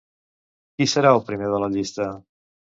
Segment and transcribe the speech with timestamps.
[0.77, 2.11] Qui serà el primer de la llista?